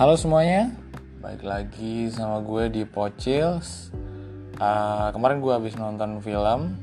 Halo 0.00 0.16
semuanya, 0.16 0.72
balik 1.20 1.44
lagi 1.44 2.08
sama 2.08 2.40
gue 2.40 2.72
di 2.72 2.88
Pocils. 2.88 3.92
Uh, 4.56 5.12
kemarin 5.12 5.44
gue 5.44 5.52
habis 5.52 5.76
nonton 5.76 6.24
film 6.24 6.80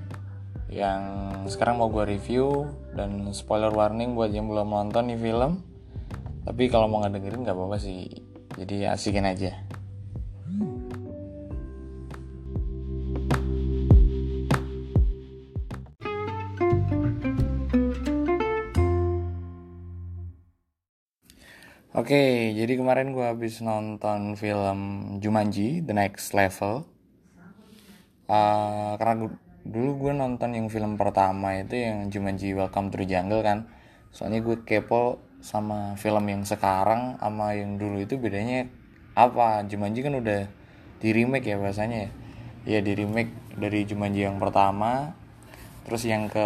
yang 0.69 1.01
sekarang 1.49 1.81
mau 1.81 1.89
gue 1.89 2.13
review 2.13 2.69
dan 2.93 3.25
spoiler 3.33 3.73
warning 3.73 4.13
buat 4.13 4.29
yang 4.29 4.45
belum 4.45 4.69
nonton 4.69 5.09
nih 5.09 5.17
film. 5.17 5.65
Tapi 6.45 6.69
kalau 6.69 6.85
mau 6.85 7.01
ngedengerin 7.01 7.41
nggak 7.41 7.57
apa-apa 7.57 7.81
sih, 7.81 8.05
jadi 8.53 8.93
asikin 8.93 9.25
aja. 9.25 9.65
Oke, 21.97 22.53
jadi 22.53 22.77
kemarin 22.77 23.09
gue 23.09 23.25
habis 23.25 23.57
nonton 23.57 24.37
film 24.37 24.79
Jumanji 25.17 25.81
The 25.81 25.97
Next 25.97 26.29
Level. 26.37 26.85
Uh, 28.29 28.93
karena 29.01 29.25
gu 29.25 29.27
dulu 29.65 30.05
gue 30.05 30.13
nonton 30.13 30.53
yang 30.53 30.69
film 30.69 30.93
pertama 30.93 31.57
itu 31.57 31.73
yang 31.73 32.13
Jumanji 32.13 32.53
Welcome 32.53 32.93
to 32.93 33.01
the 33.01 33.09
Jungle 33.09 33.41
kan. 33.41 33.65
Soalnya 34.13 34.45
gue 34.45 34.61
kepo 34.61 35.17
sama 35.41 35.97
film 35.97 36.21
yang 36.29 36.45
sekarang 36.45 37.17
sama 37.17 37.57
yang 37.57 37.81
dulu 37.81 37.97
itu 37.97 38.13
bedanya 38.21 38.69
apa? 39.17 39.65
Jumanji 39.65 40.05
kan 40.05 40.21
udah 40.21 40.45
di 41.01 41.09
remake 41.09 41.49
ya 41.49 41.57
bahasanya 41.57 41.97
ya. 41.97 42.09
Iya 42.77 42.79
di 42.85 42.93
remake 42.93 43.57
dari 43.57 43.89
Jumanji 43.89 44.21
yang 44.21 44.37
pertama. 44.37 45.17
Terus 45.81 46.05
yang 46.05 46.29
ke 46.29 46.45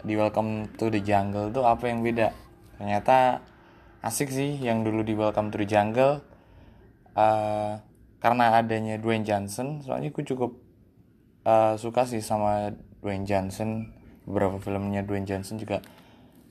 di 0.00 0.16
Welcome 0.16 0.72
to 0.80 0.88
the 0.88 1.04
Jungle 1.04 1.52
tuh 1.52 1.68
apa 1.68 1.92
yang 1.92 2.00
beda? 2.00 2.32
Ternyata 2.80 3.44
asik 4.06 4.30
sih 4.30 4.62
yang 4.62 4.86
dulu 4.86 5.02
di 5.02 5.18
Welcome 5.18 5.50
to 5.50 5.58
the 5.58 5.66
Jungle. 5.66 6.22
Uh, 7.18 7.82
karena 8.22 8.54
adanya 8.54 9.02
Dwayne 9.02 9.26
Johnson 9.26 9.82
soalnya 9.82 10.14
gue 10.14 10.22
cukup 10.22 10.62
uh, 11.42 11.74
suka 11.74 12.06
sih 12.06 12.22
sama 12.22 12.70
Dwayne 13.02 13.26
Johnson. 13.26 13.90
Beberapa 14.22 14.62
filmnya 14.62 15.02
Dwayne 15.02 15.26
Johnson 15.26 15.58
juga 15.58 15.82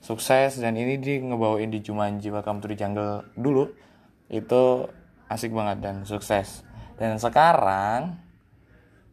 sukses 0.03 0.59
dan 0.59 0.75
ini 0.75 0.99
dia 0.99 1.23
ngebawain 1.23 1.71
di 1.71 1.79
Jumanji 1.79 2.27
Welcome 2.27 2.59
to 2.59 2.67
the 2.67 2.75
Jungle 2.75 3.23
dulu. 3.39 3.71
Itu 4.27 4.91
asik 5.31 5.55
banget 5.55 5.79
dan 5.79 6.03
sukses. 6.03 6.67
Dan 6.99 7.15
sekarang 7.23 8.19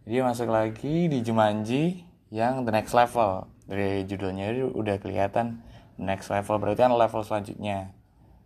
dia 0.03 0.27
masuk 0.27 0.51
lagi 0.51 1.07
di 1.07 1.23
Jumanji 1.23 2.03
yang 2.35 2.67
the 2.67 2.75
next 2.75 2.91
level. 2.91 3.47
Dari 3.71 4.03
judulnya 4.03 4.51
udah 4.75 4.99
kelihatan 4.99 5.63
next 5.95 6.27
level 6.27 6.59
berarti 6.59 6.83
kan 6.83 6.91
level 6.91 7.23
selanjutnya 7.23 8.02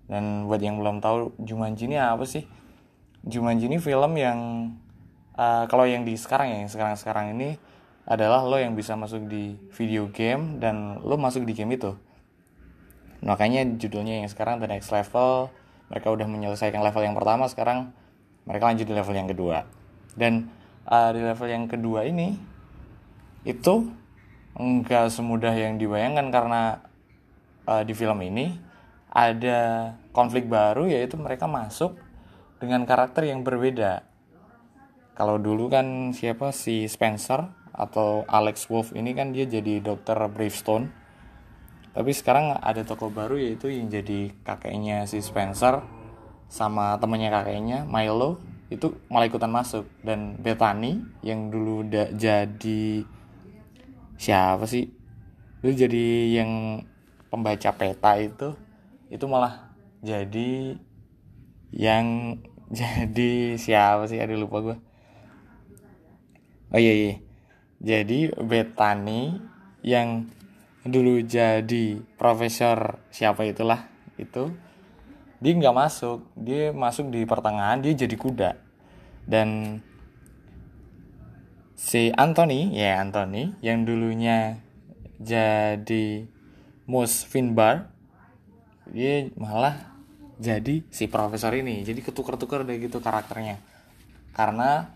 dan 0.06 0.46
buat 0.46 0.62
yang 0.62 0.78
belum 0.78 1.02
tahu 1.02 1.34
Jumanji 1.42 1.90
ini 1.90 1.98
apa 1.98 2.22
sih? 2.22 2.46
Jumanji 3.26 3.66
ini 3.66 3.82
film 3.82 4.14
yang 4.14 4.38
uh, 5.34 5.66
kalau 5.66 5.86
yang 5.86 6.06
di 6.06 6.14
sekarang 6.14 6.54
ya, 6.54 6.56
yang 6.62 6.70
sekarang-sekarang 6.70 7.34
ini 7.34 7.58
adalah 8.06 8.46
lo 8.46 8.54
yang 8.54 8.78
bisa 8.78 8.94
masuk 8.94 9.26
di 9.26 9.58
video 9.74 10.06
game 10.14 10.62
dan 10.62 11.02
lo 11.02 11.18
masuk 11.18 11.42
di 11.42 11.52
game 11.58 11.74
itu. 11.74 11.98
Makanya 13.26 13.66
judulnya 13.66 14.22
yang 14.22 14.30
sekarang 14.30 14.62
The 14.62 14.70
Next 14.70 14.94
Level, 14.94 15.50
mereka 15.90 16.14
udah 16.14 16.26
menyelesaikan 16.30 16.78
level 16.86 17.02
yang 17.02 17.18
pertama, 17.18 17.50
sekarang 17.50 17.90
mereka 18.46 18.70
lanjut 18.70 18.86
di 18.86 18.94
level 18.94 19.14
yang 19.18 19.26
kedua. 19.26 19.66
Dan 20.14 20.46
uh, 20.86 21.10
di 21.10 21.20
level 21.22 21.48
yang 21.50 21.66
kedua 21.66 22.06
ini 22.06 22.38
itu 23.42 23.90
enggak 24.54 25.10
semudah 25.10 25.52
yang 25.52 25.74
dibayangkan 25.76 26.30
karena 26.30 26.82
uh, 27.66 27.82
di 27.82 27.92
film 27.92 28.22
ini 28.22 28.54
ada 29.16 29.60
konflik 30.12 30.44
baru 30.44 30.84
yaitu 30.84 31.16
mereka 31.16 31.48
masuk 31.48 31.96
dengan 32.60 32.84
karakter 32.84 33.24
yang 33.24 33.40
berbeda. 33.40 34.04
Kalau 35.16 35.40
dulu 35.40 35.72
kan 35.72 36.12
siapa 36.12 36.52
si 36.52 36.84
Spencer 36.84 37.48
atau 37.72 38.28
Alex 38.28 38.68
Wolf 38.68 38.92
ini 38.92 39.16
kan 39.16 39.32
dia 39.32 39.48
jadi 39.48 39.80
dokter 39.80 40.20
Bravestone. 40.28 40.92
Tapi 41.96 42.12
sekarang 42.12 42.60
ada 42.60 42.84
tokoh 42.84 43.08
baru 43.08 43.40
yaitu 43.40 43.72
yang 43.72 43.88
jadi 43.88 44.36
kakeknya 44.44 45.08
si 45.08 45.24
Spencer 45.24 45.80
sama 46.52 47.00
temannya 47.00 47.32
kakeknya 47.32 47.88
Milo 47.88 48.36
itu 48.68 49.00
malah 49.08 49.32
ikutan 49.32 49.48
masuk 49.48 49.88
dan 50.04 50.36
Bethany 50.36 51.00
yang 51.24 51.48
dulu 51.48 51.88
udah 51.88 52.12
jadi 52.12 53.08
siapa 54.20 54.68
sih? 54.68 54.92
Dulu 55.64 55.72
jadi 55.72 56.36
yang 56.36 56.84
pembaca 57.32 57.72
peta 57.72 58.20
itu 58.20 58.65
itu 59.12 59.24
malah 59.26 59.72
jadi 60.02 60.76
yang 61.70 62.38
jadi 62.78 63.54
siapa 63.60 64.10
sih? 64.10 64.18
Ada 64.18 64.34
lupa 64.34 64.60
gue 64.62 64.76
oh 66.72 66.80
iya 66.80 66.94
iya. 66.94 67.14
Jadi 67.76 68.32
Betani 68.32 69.36
yang 69.84 70.28
dulu 70.86 71.18
jadi 71.24 71.98
profesor 72.16 73.02
siapa 73.12 73.44
itulah 73.48 73.88
itu 74.16 74.52
dia 75.40 75.52
nggak 75.52 75.76
masuk. 75.76 76.24
Dia 76.36 76.72
masuk 76.72 77.12
di 77.12 77.28
pertengahan 77.28 77.84
dia 77.84 77.92
jadi 77.92 78.16
kuda. 78.16 78.50
Dan 79.26 79.80
si 81.76 82.08
Anthony 82.16 82.72
ya 82.72 83.04
Anthony 83.04 83.52
yang 83.60 83.84
dulunya 83.84 84.64
jadi 85.20 86.24
Mus 86.88 87.26
Finbar 87.26 87.95
dia 88.90 89.28
malah 89.34 89.96
jadi 90.36 90.84
si 90.92 91.08
profesor 91.08 91.50
ini 91.56 91.80
jadi 91.82 91.98
ketukar-tukar 92.04 92.62
deh 92.62 92.76
gitu 92.76 93.00
karakternya. 93.00 93.58
Karena 94.36 94.92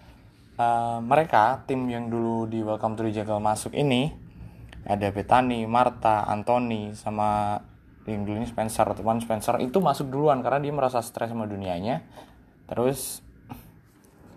uh, 0.60 1.00
mereka 1.00 1.64
tim 1.64 1.88
yang 1.88 2.12
dulu 2.12 2.44
di 2.44 2.60
Welcome 2.60 3.00
to 3.00 3.08
the 3.08 3.12
Jungle 3.12 3.40
masuk 3.40 3.72
ini 3.72 4.12
ada 4.84 5.12
Bethany, 5.12 5.64
Martha, 5.64 6.24
Anthony 6.28 6.92
sama 6.96 7.60
yang 8.08 8.24
dulunya 8.24 8.48
Spencer 8.48 8.84
teman 8.96 9.20
Spencer 9.20 9.60
itu 9.60 9.78
masuk 9.78 10.08
duluan 10.08 10.40
karena 10.40 10.58
dia 10.60 10.72
merasa 10.72 11.00
stres 11.04 11.32
sama 11.32 11.48
dunianya. 11.48 12.04
Terus 12.68 13.24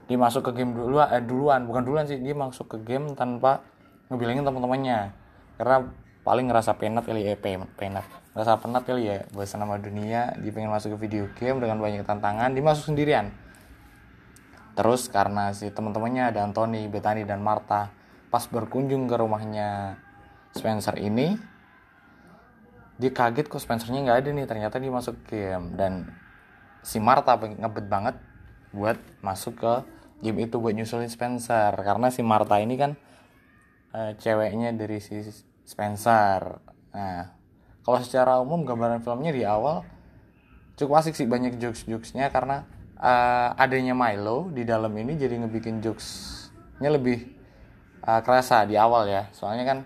dia 0.08 0.20
masuk 0.20 0.52
ke 0.52 0.62
game 0.62 0.76
duluan 0.76 1.08
eh 1.16 1.24
duluan 1.24 1.64
bukan 1.64 1.84
duluan 1.88 2.04
sih 2.04 2.20
dia 2.20 2.36
masuk 2.36 2.76
ke 2.76 2.78
game 2.84 3.16
tanpa 3.16 3.64
ngebilangin 4.12 4.44
teman-temannya. 4.44 5.16
Karena 5.60 5.78
paling 6.24 6.48
ngerasa 6.48 6.80
penat 6.80 7.04
kali 7.04 7.28
ya 7.28 7.36
penat. 7.40 8.08
Ngerasa 8.34 8.60
penat 8.64 8.84
kali 8.88 9.12
ya 9.12 9.18
bosan 9.36 9.62
sama 9.62 9.78
dunia 9.78 10.34
dia 10.40 10.52
pengen 10.56 10.72
masuk 10.72 10.96
ke 10.96 11.08
video 11.08 11.28
game 11.36 11.60
dengan 11.60 11.78
banyak 11.80 12.08
tantangan 12.08 12.56
dia 12.56 12.64
masuk 12.64 12.96
sendirian. 12.96 13.32
Terus 14.74 15.06
karena 15.12 15.54
si 15.54 15.70
teman-temannya 15.70 16.34
ada 16.34 16.42
Anthony, 16.42 16.90
Bethany 16.90 17.28
dan 17.28 17.46
Martha 17.46 17.94
pas 18.34 18.44
berkunjung 18.50 19.06
ke 19.06 19.16
rumahnya 19.20 20.02
Spencer 20.58 20.98
ini 20.98 21.38
dia 22.98 23.12
kaget 23.14 23.50
kok 23.50 23.62
Spencernya 23.62 24.06
nggak 24.06 24.18
ada 24.26 24.30
nih 24.34 24.46
ternyata 24.48 24.76
dia 24.78 24.90
masuk 24.90 25.18
game. 25.28 25.74
Dan 25.76 26.10
si 26.86 26.98
Martha 27.04 27.38
ngebet 27.38 27.86
banget 27.90 28.16
buat 28.74 28.98
masuk 29.22 29.60
ke 29.60 29.74
game 30.24 30.46
itu 30.46 30.58
buat 30.62 30.74
nyusulin 30.74 31.10
Spencer. 31.10 31.74
Karena 31.74 32.08
si 32.14 32.22
Martha 32.22 32.58
ini 32.62 32.80
kan 32.80 32.96
e, 33.92 34.18
ceweknya 34.18 34.74
dari 34.74 35.02
si 35.02 35.20
Spencer. 35.64 36.60
Nah, 36.94 37.34
kalau 37.84 38.00
secara 38.00 38.40
umum 38.40 38.64
gambaran 38.64 39.04
filmnya 39.04 39.32
di 39.32 39.44
awal 39.44 39.84
cukup 40.80 41.04
asik 41.04 41.14
sih 41.14 41.28
banyak 41.30 41.60
jokes-jokesnya 41.62 42.32
karena 42.34 42.66
uh, 42.98 43.54
adanya 43.60 43.94
Milo 43.94 44.50
di 44.50 44.64
dalam 44.66 44.92
ini 44.98 45.20
jadi 45.20 45.38
ngebikin 45.38 45.84
jokesnya 45.84 46.90
lebih 46.90 47.28
uh, 48.04 48.22
kerasa 48.24 48.64
di 48.64 48.80
awal 48.80 49.08
ya. 49.08 49.30
Soalnya 49.36 49.66
kan 49.68 49.80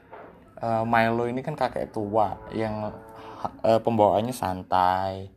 uh, 0.62 0.84
Milo 0.86 1.26
ini 1.30 1.42
kan 1.42 1.58
kakek 1.58 1.94
tua 1.94 2.38
yang 2.54 2.94
uh, 3.64 3.80
pembawaannya 3.82 4.34
santai. 4.34 5.34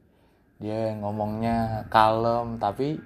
Dia 0.61 0.93
ngomongnya 1.01 1.89
kalem 1.89 2.61
tapi 2.61 3.01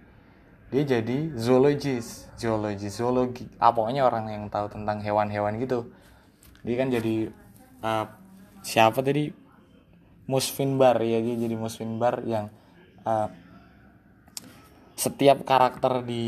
dia 0.75 0.98
jadi 0.98 1.31
zoologis, 1.38 2.26
zoologis, 2.34 2.98
zoologi. 2.98 3.46
Ah, 3.62 3.70
orang 3.70 4.26
yang 4.26 4.50
tahu 4.50 4.66
tentang 4.66 4.98
hewan-hewan 4.98 5.54
gitu 5.62 5.86
dia 6.64 6.75
kan 6.81 6.88
jadi 6.88 7.31
uh, 7.84 8.06
siapa 8.64 9.05
tadi? 9.05 9.31
Musfin 10.25 10.81
Bar 10.81 11.05
ya 11.05 11.20
dia 11.20 11.37
jadi 11.37 11.52
Musfin 11.52 12.00
Bar 12.00 12.25
yang 12.25 12.49
uh, 13.05 13.28
setiap 14.96 15.44
karakter 15.44 16.00
di 16.00 16.25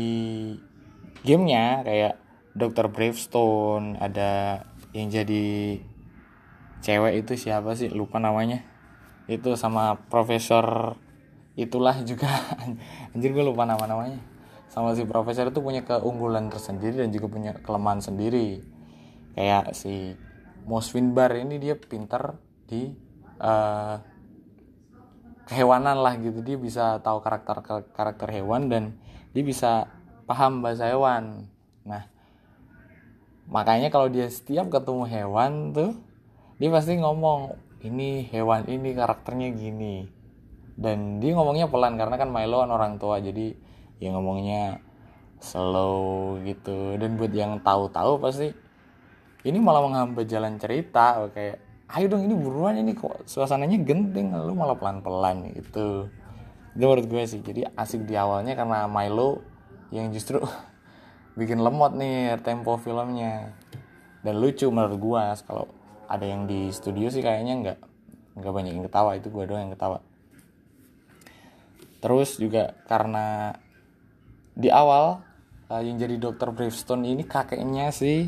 gamenya 1.25 1.81
kayak 1.81 2.13
Dr. 2.53 2.93
Bravestone 2.93 3.97
ada 3.97 4.61
yang 4.93 5.09
jadi 5.09 5.81
cewek 6.85 7.25
itu 7.25 7.33
siapa 7.49 7.73
sih? 7.73 7.89
Lupa 7.89 8.21
namanya. 8.21 8.61
Itu 9.25 9.57
sama 9.57 9.97
profesor 10.07 10.93
itulah 11.57 11.97
juga. 12.05 12.29
Anjir 13.17 13.33
gue 13.33 13.41
lupa 13.41 13.65
nama 13.65 13.81
namanya 13.89 14.37
sama 14.77 14.93
si 14.93 15.09
profesor 15.09 15.49
itu 15.49 15.57
punya 15.57 15.81
keunggulan 15.81 16.53
tersendiri 16.53 17.01
dan 17.01 17.09
juga 17.09 17.25
punya 17.33 17.51
kelemahan 17.65 17.97
sendiri. 17.97 18.61
Kayak 19.33 19.73
si 19.73 20.13
Mosvin 20.67 21.15
Bar 21.15 21.31
ini 21.39 21.57
dia 21.63 21.79
pintar 21.79 22.35
di 22.67 22.91
uh, 23.39 23.95
kehewanan 25.47 26.03
lah 26.03 26.19
gitu. 26.19 26.43
Dia 26.43 26.59
bisa 26.59 26.99
tahu 26.99 27.23
karakter 27.23 27.87
karakter 27.95 28.29
hewan 28.35 28.67
dan 28.67 28.83
dia 29.31 29.43
bisa 29.47 29.87
paham 30.27 30.59
bahasa 30.59 30.91
hewan. 30.91 31.47
Nah 31.87 32.03
makanya 33.47 33.87
kalau 33.87 34.11
dia 34.11 34.27
setiap 34.27 34.67
ketemu 34.67 35.07
hewan 35.07 35.71
tuh 35.71 35.95
dia 36.59 36.67
pasti 36.67 36.99
ngomong 36.99 37.55
ini 37.87 38.27
hewan 38.27 38.67
ini 38.67 38.91
karakternya 38.91 39.55
gini. 39.55 40.11
Dan 40.77 41.23
dia 41.23 41.33
ngomongnya 41.33 41.71
pelan 41.71 41.97
karena 41.97 42.21
kan 42.21 42.29
Milo 42.29 42.61
kan 42.61 42.69
orang 42.69 42.93
tua 43.01 43.17
jadi 43.17 43.55
ya 44.03 44.13
ngomongnya 44.13 44.83
slow 45.39 46.37
gitu. 46.43 46.99
Dan 46.99 47.15
buat 47.15 47.31
yang 47.31 47.63
tahu-tahu 47.63 48.19
pasti 48.19 48.66
ini 49.47 49.63
malah 49.63 49.79
menghambat 49.79 50.27
jalan 50.27 50.59
cerita 50.59 51.23
kayak 51.31 51.63
ayo 51.95 52.05
dong 52.11 52.27
ini 52.27 52.35
buruan 52.35 52.75
ini 52.75 52.91
kok 52.91 53.23
suasananya 53.23 53.79
genting 53.79 54.35
lu 54.35 54.51
malah 54.51 54.75
pelan-pelan 54.75 55.55
gitu. 55.55 56.11
Itu 56.75 56.83
menurut 56.83 57.07
gue 57.07 57.23
sih 57.23 57.39
jadi 57.39 57.71
asik 57.73 58.03
di 58.03 58.19
awalnya 58.19 58.53
karena 58.59 58.85
Milo 58.91 59.39
yang 59.95 60.11
justru 60.11 60.43
bikin 61.39 61.63
lemot 61.63 61.95
nih 61.95 62.35
tempo 62.43 62.75
filmnya. 62.75 63.55
Dan 64.19 64.43
lucu 64.43 64.67
menurut 64.67 64.99
gue 64.99 65.21
kalau 65.47 65.71
ada 66.11 66.25
yang 66.27 66.43
di 66.43 66.67
studio 66.75 67.07
sih 67.07 67.23
kayaknya 67.23 67.53
nggak 67.63 67.79
nggak 68.43 68.53
banyak 68.53 68.73
yang 68.75 68.85
ketawa 68.85 69.15
itu 69.15 69.31
gue 69.31 69.43
doang 69.47 69.71
yang 69.71 69.73
ketawa. 69.73 70.03
Terus 72.03 72.35
juga 72.35 72.75
karena 72.85 73.55
di 74.57 74.67
awal 74.67 75.23
uh, 75.71 75.81
yang 75.81 75.95
jadi 75.95 76.19
dokter 76.19 76.51
Bravestone 76.51 77.07
ini 77.07 77.23
kakeknya 77.23 77.95
si 77.95 78.27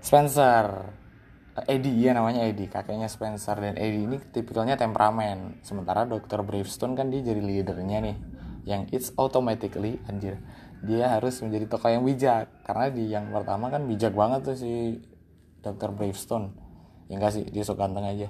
Spencer. 0.00 0.96
Eddie 1.68 2.08
ya 2.08 2.16
namanya 2.16 2.48
Eddie. 2.48 2.72
Kakeknya 2.72 3.06
Spencer. 3.06 3.56
Dan 3.60 3.76
Eddie 3.76 4.08
ini 4.08 4.16
tipikalnya 4.18 4.80
temperamen. 4.80 5.60
Sementara 5.60 6.08
Dr. 6.08 6.44
Bravestone 6.44 6.96
kan 6.96 7.12
dia 7.12 7.20
jadi 7.20 7.40
leadernya 7.40 7.98
nih. 8.00 8.16
Yang 8.64 8.82
it's 8.92 9.08
automatically 9.16 9.96
anjir 10.04 10.36
dia 10.80 11.12
harus 11.12 11.36
menjadi 11.44 11.64
tokoh 11.68 11.90
yang 11.92 12.04
bijak. 12.04 12.48
Karena 12.64 12.86
di 12.88 13.04
yang 13.08 13.28
pertama 13.28 13.68
kan 13.68 13.84
bijak 13.84 14.16
banget 14.16 14.40
tuh 14.52 14.56
si 14.56 14.96
Dr. 15.60 15.92
Bravestone. 15.92 16.56
Ya 17.12 17.20
enggak 17.20 17.36
sih 17.36 17.44
dia 17.44 17.62
sok 17.64 17.80
ganteng 17.80 18.08
aja. 18.08 18.28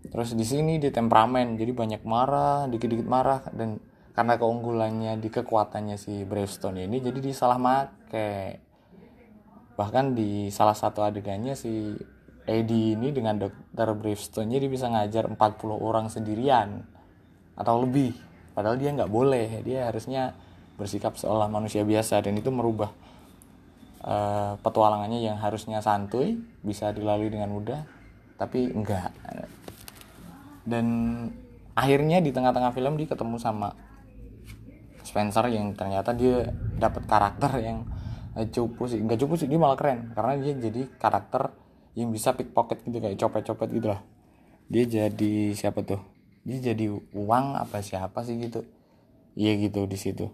Terus 0.00 0.32
di 0.32 0.46
sini 0.48 0.80
dia 0.80 0.88
temperamen 0.88 1.60
jadi 1.60 1.76
banyak 1.76 2.02
marah 2.08 2.64
dikit-dikit 2.72 3.04
marah. 3.04 3.44
Dan 3.52 3.80
karena 4.16 4.40
keunggulannya 4.40 5.12
di 5.20 5.28
kekuatannya 5.28 5.96
si 6.00 6.24
Bravestone 6.24 6.88
ini 6.88 6.98
jadi 6.98 7.18
dia 7.20 7.34
salah 7.36 7.60
make 7.60 8.69
bahkan 9.80 10.12
di 10.12 10.52
salah 10.52 10.76
satu 10.76 11.00
adegannya 11.00 11.56
si 11.56 11.96
Eddie 12.44 13.00
ini 13.00 13.16
dengan 13.16 13.40
dokter 13.40 13.88
Bravestone 13.96 14.52
dia 14.52 14.68
bisa 14.68 14.92
ngajar 14.92 15.24
40 15.24 15.40
orang 15.72 16.12
sendirian 16.12 16.84
atau 17.56 17.80
lebih. 17.80 18.12
Padahal 18.52 18.76
dia 18.76 18.92
nggak 18.92 19.08
boleh. 19.08 19.64
Dia 19.64 19.88
harusnya 19.88 20.36
bersikap 20.76 21.16
seolah 21.16 21.48
manusia 21.48 21.80
biasa 21.80 22.20
dan 22.20 22.36
itu 22.36 22.52
merubah 22.52 22.92
uh, 24.04 24.56
petualangannya 24.60 25.20
yang 25.24 25.36
harusnya 25.40 25.84
santuy 25.84 26.40
bisa 26.64 26.92
dilalui 26.92 27.28
dengan 27.28 27.52
mudah 27.52 27.84
tapi 28.40 28.72
enggak 28.72 29.12
dan 30.64 30.86
akhirnya 31.76 32.24
di 32.24 32.32
tengah-tengah 32.32 32.72
film 32.72 32.96
dia 32.96 33.08
ketemu 33.08 33.36
sama 33.36 33.76
Spencer 35.04 35.44
yang 35.52 35.76
ternyata 35.76 36.16
dia 36.16 36.48
dapat 36.80 37.04
karakter 37.04 37.60
yang 37.60 37.84
cupu 38.54 38.86
sih 38.86 39.02
nggak 39.02 39.18
cupu 39.26 39.34
sih 39.34 39.50
dia 39.50 39.58
malah 39.58 39.78
keren. 39.78 40.14
Karena 40.14 40.38
dia 40.38 40.54
jadi 40.54 40.86
karakter 40.98 41.50
yang 41.98 42.14
bisa 42.14 42.34
pickpocket 42.34 42.86
gitu 42.86 43.02
kayak 43.02 43.18
copet-copet 43.18 43.68
gitu 43.74 43.88
lah. 43.90 44.00
Dia 44.70 44.86
jadi 44.86 45.50
siapa 45.54 45.82
tuh? 45.82 45.98
Dia 46.46 46.72
jadi 46.72 46.88
uang 46.94 47.46
apa 47.58 47.82
siapa 47.82 48.22
sih 48.22 48.38
gitu? 48.38 48.62
Iya 49.34 49.58
gitu 49.58 49.84
di 49.90 49.98
situ. 49.98 50.30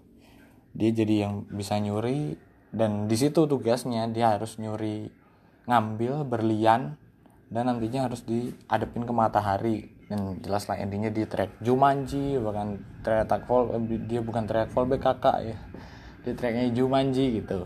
Dia 0.76 0.92
jadi 0.92 1.24
yang 1.26 1.48
bisa 1.48 1.80
nyuri 1.80 2.36
dan 2.68 3.08
di 3.08 3.16
situ 3.16 3.48
tugasnya 3.48 4.04
dia 4.12 4.36
harus 4.36 4.60
nyuri 4.60 5.08
ngambil 5.64 6.28
berlian 6.28 7.00
dan 7.48 7.72
nantinya 7.72 8.12
harus 8.12 8.22
diadepin 8.28 9.08
ke 9.08 9.12
matahari. 9.16 9.78
Dan 10.06 10.38
jelas 10.38 10.70
lah 10.70 10.78
intinya 10.78 11.10
di 11.10 11.26
track 11.26 11.58
Jumanji 11.64 12.38
bahkan 12.38 12.78
track 13.02 13.48
Fall 13.48 13.74
dia 14.06 14.20
bukan 14.22 14.44
track 14.44 14.70
Fall 14.70 14.86
BKK 14.86 15.24
ya. 15.42 15.56
Di 16.22 16.30
tracknya 16.36 16.68
Jumanji 16.70 17.40
gitu 17.40 17.64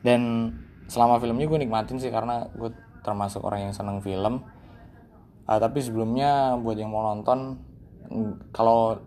dan 0.00 0.52
selama 0.90 1.22
filmnya 1.22 1.46
gue 1.46 1.58
nikmatin 1.60 2.00
sih 2.00 2.10
karena 2.10 2.48
gue 2.52 2.72
termasuk 3.00 3.40
orang 3.44 3.70
yang 3.70 3.74
seneng 3.74 4.02
film. 4.04 4.44
Uh, 5.46 5.58
tapi 5.58 5.82
sebelumnya 5.82 6.54
buat 6.60 6.78
yang 6.78 6.92
mau 6.94 7.02
nonton 7.10 7.58
kalau 8.54 8.98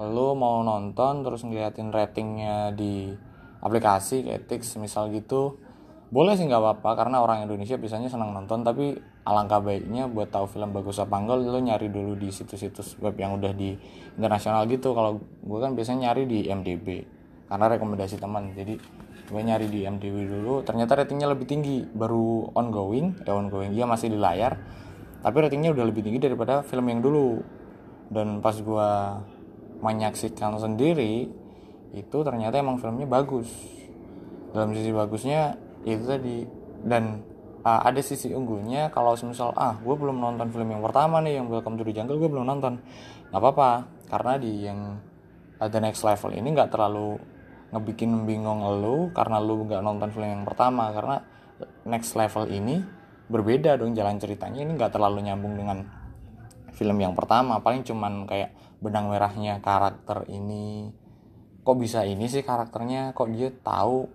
lo 0.00 0.32
mau 0.34 0.64
nonton 0.64 1.22
terus 1.22 1.44
ngeliatin 1.44 1.92
ratingnya 1.92 2.72
di 2.72 3.12
aplikasi 3.60 4.24
kayak 4.24 4.48
Tix 4.48 4.80
misal 4.80 5.12
gitu 5.12 5.60
boleh 6.10 6.34
sih 6.34 6.48
nggak 6.48 6.58
apa-apa 6.58 6.90
karena 6.98 7.22
orang 7.22 7.46
Indonesia 7.46 7.78
biasanya 7.78 8.10
senang 8.10 8.34
nonton 8.34 8.66
tapi 8.66 8.98
alangkah 9.22 9.62
baiknya 9.62 10.10
buat 10.10 10.32
tahu 10.32 10.50
film 10.50 10.74
bagus 10.74 10.98
apa 10.98 11.14
enggak 11.14 11.38
lo 11.44 11.60
nyari 11.62 11.86
dulu 11.86 12.18
di 12.18 12.34
situs-situs 12.34 12.98
web 12.98 13.14
yang 13.14 13.38
udah 13.38 13.54
di 13.54 13.78
internasional 14.18 14.66
gitu. 14.66 14.90
Kalau 14.90 15.22
gue 15.22 15.58
kan 15.62 15.78
biasanya 15.78 16.10
nyari 16.10 16.26
di 16.26 16.38
MDB 16.50 16.86
karena 17.46 17.66
rekomendasi 17.70 18.18
teman. 18.18 18.50
Jadi 18.58 18.74
gue 19.30 19.42
nyari 19.46 19.70
di 19.70 19.86
MDB 19.86 20.26
dulu 20.26 20.66
ternyata 20.66 20.98
ratingnya 20.98 21.30
lebih 21.30 21.46
tinggi. 21.46 21.86
Baru 21.86 22.50
ongoing 22.52 23.22
ya 23.22 23.38
ongoing. 23.38 23.70
Dia 23.70 23.86
masih 23.86 24.10
di 24.10 24.18
layar 24.18 24.58
tapi 25.20 25.36
ratingnya 25.38 25.70
udah 25.70 25.84
lebih 25.86 26.02
tinggi 26.02 26.18
daripada 26.18 26.66
film 26.66 26.90
yang 26.90 27.00
dulu. 27.00 27.38
Dan 28.10 28.42
pas 28.42 28.58
gue 28.58 28.90
menyaksikan 29.80 30.58
sendiri 30.58 31.30
itu 31.94 32.18
ternyata 32.26 32.58
emang 32.58 32.82
filmnya 32.82 33.06
bagus. 33.06 33.46
Dalam 34.50 34.74
sisi 34.74 34.90
bagusnya 34.90 35.54
itu 35.86 36.02
tadi. 36.02 36.42
Dan 36.80 37.22
uh, 37.62 37.80
ada 37.86 38.00
sisi 38.02 38.32
unggulnya 38.32 38.90
kalau 38.90 39.14
misal 39.22 39.54
ah 39.54 39.78
gue 39.78 39.94
belum 39.94 40.18
nonton 40.18 40.48
film 40.50 40.68
yang 40.74 40.82
pertama 40.82 41.20
nih 41.22 41.38
yang 41.38 41.46
Welcome 41.46 41.78
to 41.78 41.84
the 41.86 41.94
Jungle 41.94 42.18
gue 42.18 42.26
belum 42.26 42.48
nonton. 42.48 42.82
Nggak 43.30 43.40
apa-apa 43.40 43.70
karena 44.10 44.32
di 44.42 44.52
yang 44.66 44.98
uh, 45.60 45.68
The 45.68 45.78
Next 45.78 46.02
Level 46.02 46.34
ini 46.34 46.48
nggak 46.50 46.72
terlalu 46.72 47.20
ngebikin 47.70 48.26
bingung 48.26 48.62
lo 48.62 49.14
karena 49.14 49.38
lo 49.38 49.62
nggak 49.62 49.82
nonton 49.82 50.10
film 50.10 50.26
yang 50.26 50.44
pertama 50.46 50.90
karena 50.90 51.16
next 51.86 52.18
level 52.18 52.50
ini 52.50 52.82
berbeda 53.30 53.78
dong 53.78 53.94
jalan 53.94 54.18
ceritanya. 54.18 54.66
Ini 54.66 54.74
nggak 54.74 54.92
terlalu 54.98 55.30
nyambung 55.30 55.54
dengan 55.54 55.86
film 56.74 56.98
yang 56.98 57.14
pertama 57.14 57.62
paling 57.62 57.86
cuman 57.86 58.26
kayak 58.26 58.50
benang 58.82 59.06
merahnya 59.08 59.62
karakter 59.62 60.26
ini. 60.26 60.90
Kok 61.62 61.76
bisa 61.78 62.02
ini 62.02 62.26
sih 62.26 62.42
karakternya? 62.42 63.14
Kok 63.14 63.28
dia 63.30 63.54
tahu 63.54 64.08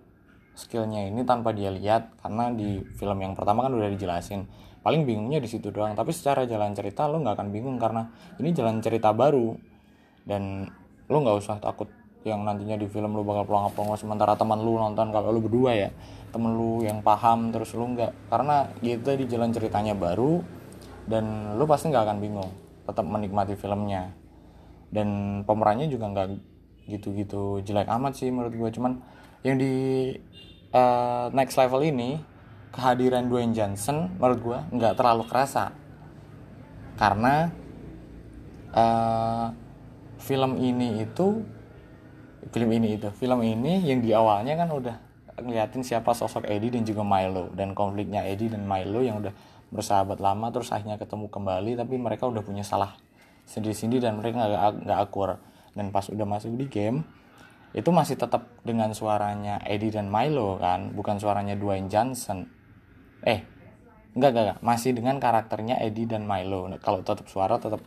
skillnya 0.58 1.08
ini 1.08 1.24
tanpa 1.24 1.56
dia 1.56 1.72
lihat? 1.72 2.20
Karena 2.20 2.52
di 2.52 2.84
film 3.00 3.22
yang 3.24 3.38
pertama 3.38 3.64
kan 3.64 3.72
udah 3.72 3.88
dijelasin. 3.88 4.50
Paling 4.84 5.08
bingungnya 5.08 5.40
di 5.40 5.50
situ 5.50 5.72
doang. 5.72 5.96
Tapi 5.96 6.12
secara 6.12 6.44
jalan 6.44 6.76
cerita 6.76 7.08
lo 7.08 7.24
nggak 7.24 7.40
akan 7.40 7.50
bingung 7.56 7.78
karena 7.80 8.12
ini 8.42 8.52
jalan 8.52 8.84
cerita 8.84 9.14
baru. 9.16 9.56
Dan 10.26 10.66
lo 11.06 11.18
nggak 11.22 11.38
usah 11.38 11.62
takut 11.62 11.88
yang 12.26 12.42
nantinya 12.42 12.82
di 12.82 12.90
film 12.90 13.14
lu 13.14 13.22
bakal 13.22 13.46
pulang 13.46 13.70
pelongo 13.70 13.96
sementara 14.02 14.34
teman 14.34 14.58
lu 14.66 14.82
nonton 14.82 15.14
kalau 15.14 15.30
lu 15.30 15.46
berdua 15.46 15.78
ya 15.78 15.90
temen 16.34 16.58
lu 16.58 16.82
yang 16.82 17.06
paham 17.06 17.54
terus 17.54 17.78
lu 17.78 17.86
nggak 17.94 18.34
karena 18.34 18.68
gitu 18.82 19.14
di 19.14 19.30
jalan 19.30 19.54
ceritanya 19.54 19.94
baru 19.94 20.42
dan 21.06 21.56
lu 21.56 21.70
pasti 21.70 21.94
nggak 21.94 22.04
akan 22.04 22.18
bingung 22.18 22.52
tetap 22.86 23.06
menikmati 23.06 23.54
filmnya. 23.58 24.14
Dan 24.90 25.42
pemerannya 25.44 25.90
juga 25.90 26.10
nggak 26.10 26.28
gitu-gitu 26.86 27.66
jelek 27.66 27.90
amat 27.90 28.14
sih 28.14 28.30
menurut 28.30 28.54
gue 28.54 28.70
cuman 28.78 29.02
yang 29.42 29.58
di 29.58 30.14
uh, 30.70 31.34
next 31.34 31.58
level 31.58 31.82
ini 31.82 32.22
kehadiran 32.70 33.26
Dwayne 33.26 33.58
Johnson 33.58 34.14
menurut 34.22 34.40
gue 34.42 34.58
nggak 34.78 34.94
terlalu 34.98 35.24
kerasa. 35.30 35.74
Karena 36.96 37.50
uh, 38.72 39.48
film 40.22 40.58
ini 40.62 41.04
itu 41.04 41.44
film 42.54 42.70
ini 42.70 42.98
itu 42.98 43.10
film 43.16 43.42
ini 43.42 43.82
yang 43.86 44.00
di 44.02 44.14
awalnya 44.14 44.54
kan 44.58 44.70
udah 44.70 44.96
ngeliatin 45.42 45.84
siapa 45.84 46.16
sosok 46.16 46.48
Eddie 46.48 46.72
dan 46.72 46.88
juga 46.88 47.04
Milo. 47.04 47.52
Dan 47.52 47.76
konfliknya 47.76 48.24
Eddie 48.24 48.52
dan 48.52 48.64
Milo 48.64 49.04
yang 49.04 49.20
udah 49.20 49.34
bersahabat 49.74 50.24
lama 50.24 50.48
terus 50.54 50.72
akhirnya 50.72 50.96
ketemu 50.96 51.28
kembali 51.28 51.72
tapi 51.76 52.00
mereka 52.00 52.30
udah 52.30 52.46
punya 52.46 52.64
salah 52.64 52.96
sendiri-sendiri 53.44 54.08
dan 54.08 54.16
mereka 54.16 54.46
nggak 54.46 54.88
nggak 54.88 55.00
akur. 55.00 55.36
Dan 55.76 55.92
pas 55.92 56.08
udah 56.08 56.24
masuk 56.24 56.56
di 56.56 56.72
game 56.72 57.04
itu 57.76 57.92
masih 57.92 58.16
tetap 58.16 58.48
dengan 58.64 58.96
suaranya 58.96 59.60
Eddie 59.68 59.92
dan 59.92 60.08
Milo 60.08 60.56
kan 60.56 60.96
bukan 60.96 61.20
suaranya 61.20 61.60
Dwayne 61.60 61.92
Johnson. 61.92 62.48
Eh 63.20 63.44
enggak 64.16 64.30
enggak, 64.32 64.44
enggak. 64.48 64.60
masih 64.64 64.96
dengan 64.96 65.20
karakternya 65.20 65.84
Eddie 65.84 66.08
dan 66.08 66.24
Milo. 66.24 66.72
Kalau 66.80 67.04
tetap 67.04 67.28
suara 67.28 67.60
tetap 67.60 67.84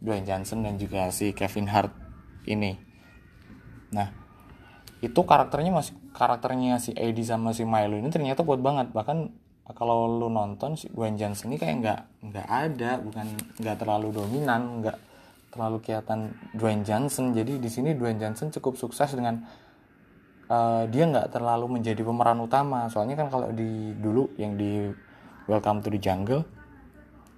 Dwayne 0.00 0.24
Johnson 0.24 0.64
dan 0.64 0.80
juga 0.80 1.12
si 1.12 1.36
Kevin 1.36 1.68
Hart 1.68 1.92
ini 2.48 2.86
nah 3.90 4.10
itu 5.04 5.20
karakternya 5.22 5.70
masih 5.70 5.94
karakternya 6.16 6.80
si 6.80 6.96
Eddie 6.96 7.26
sama 7.26 7.52
si 7.52 7.68
Milo 7.68 8.00
ini 8.00 8.08
ternyata 8.08 8.42
kuat 8.42 8.64
banget. 8.64 8.90
Bahkan 8.96 9.18
kalau 9.76 10.08
lu 10.08 10.32
nonton 10.32 10.78
si 10.78 10.88
Gwen 10.88 11.18
Johnson 11.20 11.52
ini 11.52 11.58
kayak 11.60 11.76
nggak 11.82 12.00
nggak 12.32 12.48
ada 12.48 12.90
bukan 13.02 13.26
nggak 13.60 13.76
terlalu 13.76 14.08
dominan 14.14 14.80
nggak 14.80 14.98
terlalu 15.52 15.76
kelihatan 15.84 16.32
Dwayne 16.56 16.82
Johnson. 16.86 17.36
Jadi 17.36 17.60
di 17.60 17.68
sini 17.68 17.92
Dwayne 17.92 18.16
Johnson 18.16 18.48
cukup 18.54 18.80
sukses 18.80 19.12
dengan 19.12 19.44
uh, 20.48 20.88
dia 20.88 21.04
nggak 21.04 21.28
terlalu 21.34 21.76
menjadi 21.76 22.00
pemeran 22.00 22.40
utama. 22.40 22.88
Soalnya 22.88 23.20
kan 23.20 23.28
kalau 23.28 23.52
di 23.52 23.92
dulu 23.98 24.32
yang 24.40 24.56
di 24.56 24.88
Welcome 25.46 25.84
to 25.84 25.92
the 25.92 26.00
Jungle 26.00 26.42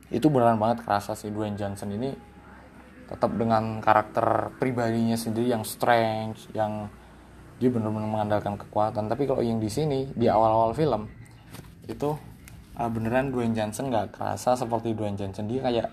itu 0.09 0.25
beneran 0.33 0.57
banget 0.57 0.85
kerasa 0.88 1.12
si 1.12 1.28
Dwayne 1.28 1.59
Johnson 1.59 1.93
ini 1.93 2.17
tetap 3.08 3.32
dengan 3.34 3.80
karakter 3.80 4.52
pribadinya 4.60 5.16
sendiri 5.16 5.48
yang 5.48 5.64
strange 5.64 6.44
yang 6.52 6.92
dia 7.58 7.72
benar-benar 7.72 8.06
mengandalkan 8.06 8.54
kekuatan. 8.54 9.08
Tapi 9.08 9.26
kalau 9.26 9.42
yang 9.42 9.58
di 9.58 9.66
sini 9.66 10.12
di 10.14 10.30
awal-awal 10.30 10.76
film 10.76 11.10
itu 11.88 12.14
uh, 12.78 12.90
beneran 12.92 13.34
Dwayne 13.34 13.56
Johnson 13.56 13.90
nggak 13.90 14.14
kerasa 14.14 14.54
seperti 14.54 14.94
Dwayne 14.94 15.18
Johnson. 15.18 15.50
Dia 15.50 15.60
kayak 15.64 15.88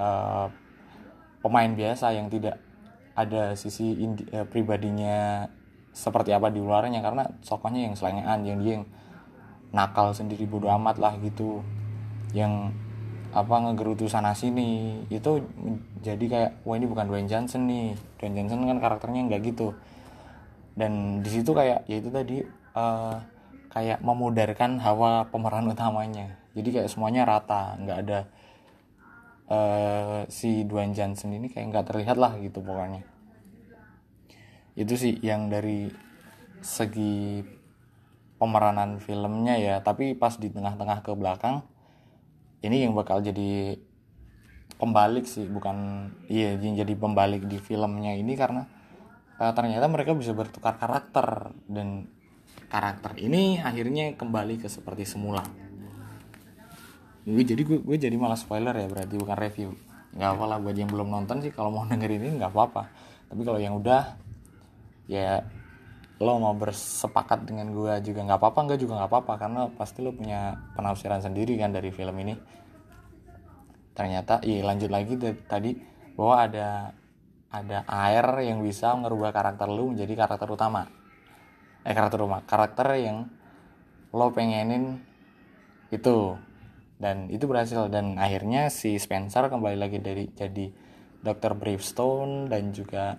uh, 0.00 0.46
pemain 1.44 1.68
biasa 1.74 2.16
yang 2.16 2.32
tidak 2.32 2.62
ada 3.12 3.52
sisi 3.58 3.98
indi, 4.00 4.24
uh, 4.32 4.48
pribadinya 4.48 5.44
seperti 5.92 6.32
apa 6.32 6.48
di 6.48 6.62
luarnya. 6.62 7.04
Karena 7.04 7.28
sokonya 7.44 7.90
yang 7.90 7.94
selengean 7.98 8.40
yang 8.48 8.58
dia 8.64 8.72
yang 8.80 8.84
nakal 9.74 10.16
sendiri 10.16 10.48
bodo 10.48 10.72
amat 10.72 10.96
lah 10.96 11.18
gitu. 11.20 11.60
Yang 12.32 12.72
apa 13.32 13.54
ngegerutu 13.64 14.06
sana 14.06 14.36
sini. 14.36 15.02
Itu 15.08 15.40
jadi 16.04 16.24
kayak 16.28 16.50
wah 16.68 16.76
ini 16.76 16.86
bukan 16.86 17.08
Dwayne 17.08 17.28
Johnson 17.28 17.64
nih. 17.64 17.96
Dwayne 18.20 18.36
Johnson 18.44 18.68
kan 18.68 18.78
karakternya 18.78 19.20
nggak 19.28 19.42
gitu. 19.48 19.72
Dan 20.76 21.24
di 21.24 21.30
situ 21.32 21.52
kayak 21.56 21.88
ya 21.88 21.96
itu 21.96 22.08
tadi 22.12 22.44
uh, 22.76 23.16
kayak 23.72 24.04
memudarkan 24.04 24.76
hawa 24.84 25.32
pemeran 25.32 25.72
utamanya. 25.72 26.36
Jadi 26.52 26.68
kayak 26.68 26.92
semuanya 26.92 27.24
rata 27.24 27.80
nggak 27.80 27.98
ada 28.04 28.20
uh, 29.48 30.20
si 30.28 30.68
Dwayne 30.68 30.92
Johnson 30.92 31.32
ini 31.32 31.48
kayak 31.48 31.72
nggak 31.72 31.86
terlihat 31.88 32.20
lah 32.20 32.36
gitu 32.36 32.60
pokoknya. 32.60 33.00
Itu 34.76 34.96
sih 34.96 35.16
yang 35.24 35.48
dari 35.48 35.88
segi 36.60 37.40
pemeranan 38.36 39.00
filmnya 39.00 39.56
ya. 39.56 39.80
Tapi 39.80 40.12
pas 40.12 40.36
di 40.36 40.52
tengah-tengah 40.52 41.00
ke 41.00 41.12
belakang 41.16 41.71
ini 42.62 42.86
yang 42.86 42.94
bakal 42.94 43.18
jadi 43.18 43.76
pembalik 44.78 45.26
sih 45.26 45.46
bukan 45.46 46.10
iya 46.26 46.58
yang 46.58 46.74
jadi 46.74 46.94
pembalik 46.98 47.46
di 47.46 47.58
filmnya 47.62 48.18
ini 48.18 48.34
karena 48.34 48.66
uh, 49.38 49.52
ternyata 49.54 49.86
mereka 49.86 50.14
bisa 50.14 50.34
bertukar 50.34 50.78
karakter 50.78 51.54
dan 51.70 52.10
karakter 52.66 53.18
ini 53.20 53.60
akhirnya 53.60 54.16
kembali 54.16 54.62
ke 54.62 54.68
seperti 54.70 55.04
semula. 55.04 55.44
Jadi 57.22 57.62
gue, 57.62 57.78
gue 57.78 57.96
jadi 58.00 58.16
malah 58.18 58.34
spoiler 58.34 58.74
ya 58.74 58.88
berarti 58.90 59.14
bukan 59.14 59.36
review. 59.38 59.70
Nggak 60.16 60.30
apa 60.34 60.44
lah 60.48 60.58
buat 60.58 60.74
yang 60.74 60.90
belum 60.90 61.06
nonton 61.12 61.44
sih 61.44 61.52
kalau 61.54 61.70
mau 61.70 61.84
dengerin 61.86 62.18
ini 62.18 62.34
nggak 62.40 62.50
apa-apa. 62.50 62.88
Tapi 63.30 63.42
kalau 63.46 63.60
yang 63.62 63.78
udah 63.78 64.18
ya 65.06 65.44
lo 66.22 66.38
mau 66.38 66.54
bersepakat 66.54 67.42
dengan 67.42 67.74
gue 67.74 67.98
juga 68.06 68.22
nggak 68.22 68.38
apa-apa 68.38 68.60
nggak 68.70 68.78
juga 68.78 69.02
nggak 69.02 69.10
apa-apa 69.10 69.32
karena 69.42 69.60
pasti 69.74 70.06
lo 70.06 70.14
punya 70.14 70.54
penafsiran 70.78 71.18
sendiri 71.18 71.58
kan 71.58 71.74
dari 71.74 71.90
film 71.90 72.14
ini 72.22 72.38
ternyata 73.92 74.38
iya 74.46 74.62
lanjut 74.62 74.88
lagi 74.88 75.18
tadi 75.50 75.74
bahwa 76.14 76.34
ada 76.46 76.68
ada 77.50 77.84
air 77.84 78.24
yang 78.46 78.62
bisa 78.62 78.94
merubah 78.94 79.34
karakter 79.34 79.66
lu 79.66 79.92
menjadi 79.92 80.14
karakter 80.24 80.46
utama 80.46 80.86
eh 81.82 81.92
karakter 81.92 82.22
utama 82.22 82.46
karakter 82.46 82.86
yang 83.02 83.26
lo 84.14 84.30
pengenin 84.30 85.02
itu 85.90 86.38
dan 87.02 87.26
itu 87.34 87.50
berhasil 87.50 87.90
dan 87.90 88.14
akhirnya 88.14 88.70
si 88.70 88.94
Spencer 88.94 89.50
kembali 89.50 89.74
lagi 89.74 89.98
dari 89.98 90.30
jadi 90.30 90.70
Dr. 91.22 91.58
Bravestone 91.58 92.46
dan 92.46 92.70
juga 92.70 93.18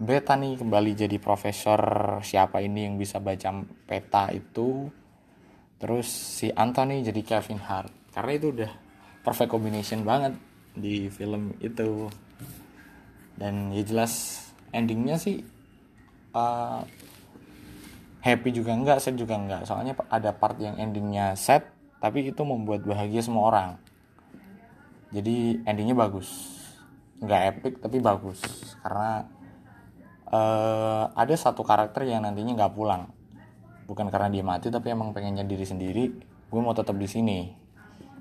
Bethany 0.00 0.56
kembali 0.56 0.96
jadi 0.96 1.20
profesor 1.20 1.80
siapa 2.24 2.64
ini 2.64 2.88
yang 2.88 2.96
bisa 2.96 3.20
baca 3.20 3.52
peta 3.84 4.32
itu. 4.32 4.88
Terus 5.76 6.08
si 6.08 6.48
Anthony 6.48 7.04
jadi 7.04 7.20
Kevin 7.20 7.60
Hart. 7.60 7.92
Karena 8.16 8.32
itu 8.32 8.48
udah 8.48 8.72
perfect 9.20 9.52
combination 9.52 10.00
banget 10.00 10.40
di 10.72 11.12
film 11.12 11.52
itu. 11.60 12.08
Dan 13.36 13.76
ya 13.76 13.84
jelas 13.84 14.40
endingnya 14.72 15.20
sih 15.20 15.44
uh, 16.32 16.80
happy 18.24 18.56
juga 18.56 18.72
enggak 18.72 19.04
sad 19.04 19.20
juga 19.20 19.36
enggak. 19.36 19.68
Soalnya 19.68 20.00
ada 20.08 20.32
part 20.32 20.56
yang 20.64 20.80
endingnya 20.80 21.36
sad 21.36 21.68
tapi 22.00 22.24
itu 22.24 22.40
membuat 22.40 22.88
bahagia 22.88 23.20
semua 23.20 23.52
orang. 23.52 23.70
Jadi 25.12 25.60
endingnya 25.68 25.92
bagus. 25.92 26.56
Nggak 27.20 27.42
epic 27.52 27.72
tapi 27.84 28.00
bagus. 28.00 28.40
Karena 28.80 29.39
uh, 30.30 31.10
ada 31.12 31.34
satu 31.34 31.66
karakter 31.66 32.06
yang 32.06 32.22
nantinya 32.24 32.56
nggak 32.56 32.74
pulang. 32.74 33.10
Bukan 33.90 34.06
karena 34.08 34.30
dia 34.30 34.46
mati 34.46 34.70
tapi 34.70 34.94
emang 34.94 35.10
pengennya 35.10 35.42
diri 35.42 35.66
sendiri. 35.66 36.04
Gue 36.50 36.60
mau 36.62 36.74
tetap 36.74 36.94
di 36.94 37.06
sini. 37.10 37.38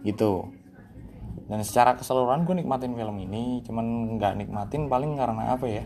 Gitu. 0.02 0.46
Dan 1.50 1.66
secara 1.66 1.98
keseluruhan 1.98 2.46
gue 2.46 2.62
nikmatin 2.62 2.94
film 2.94 3.18
ini 3.22 3.62
cuman 3.66 4.18
nggak 4.18 4.34
nikmatin 4.38 4.90
paling 4.90 5.18
karena 5.18 5.44
apa 5.54 5.66
ya? 5.66 5.84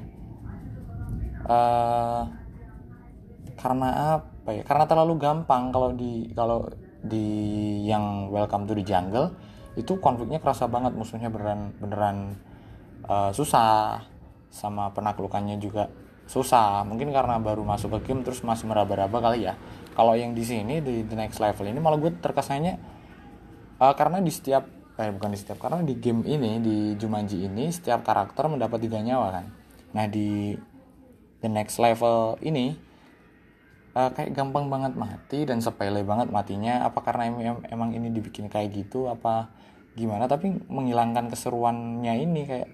Uh, 1.43 2.23
karena 3.59 3.87
apa 4.19 4.49
ya? 4.51 4.63
Karena 4.63 4.85
terlalu 4.87 5.13
gampang 5.19 5.71
kalau 5.71 5.91
di 5.91 6.31
kalau 6.31 6.67
di 7.03 7.27
yang 7.83 8.31
Welcome 8.31 8.63
to 8.67 8.75
the 8.75 8.83
Jungle 8.83 9.35
itu 9.75 9.99
konfliknya 9.99 10.39
kerasa 10.39 10.67
banget. 10.71 10.95
Musuhnya 10.95 11.27
beneran 11.27 11.75
beneran 11.79 12.39
uh, 13.07 13.31
susah. 13.35 14.07
Sama 14.53 14.93
penaklukannya 14.93 15.57
juga 15.57 15.89
susah. 16.27 16.83
Mungkin 16.87 17.11
karena 17.11 17.39
baru 17.39 17.63
masuk 17.63 17.99
ke 17.99 18.11
game 18.11 18.23
terus 18.23 18.41
masih 18.41 18.67
meraba-raba 18.67 19.19
kali 19.31 19.47
ya. 19.47 19.59
Kalau 19.93 20.17
yang 20.17 20.33
di 20.33 20.41
sini 20.41 20.81
di 20.81 21.05
the 21.05 21.17
next 21.17 21.37
level 21.37 21.69
ini 21.69 21.77
malah 21.77 22.01
gue 22.01 22.11
terkesannya 22.17 22.81
uh, 23.77 23.93
karena 23.93 24.23
di 24.23 24.31
setiap 24.33 24.65
eh 24.93 25.09
bukan 25.09 25.33
di 25.33 25.39
setiap 25.41 25.57
karena 25.57 25.81
di 25.81 25.97
game 25.97 26.21
ini 26.25 26.61
di 26.61 26.77
Jumanji 26.97 27.49
ini 27.49 27.69
setiap 27.73 28.05
karakter 28.05 28.45
mendapat 28.45 28.81
tiga 28.81 29.01
nyawa 29.01 29.41
kan. 29.41 29.45
Nah 29.93 30.05
di 30.09 30.53
the 31.41 31.49
next 31.49 31.77
level 31.81 32.37
ini 32.41 32.77
uh, 33.97 34.09
kayak 34.13 34.33
gampang 34.33 34.69
banget 34.69 34.93
mati 34.97 35.45
dan 35.45 35.61
sepele 35.61 36.01
banget 36.05 36.29
matinya. 36.29 36.85
Apa 36.85 37.01
karena 37.05 37.29
em 37.29 37.57
emang 37.69 37.89
ini 37.93 38.09
dibikin 38.09 38.49
kayak 38.49 38.73
gitu? 38.73 39.09
Apa 39.09 39.49
gimana? 39.93 40.25
Tapi 40.25 40.69
menghilangkan 40.69 41.29
keseruannya 41.29 42.13
ini 42.17 42.41
kayak 42.45 42.69